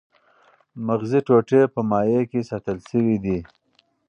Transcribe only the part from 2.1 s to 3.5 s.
کې ساتل شوې دي.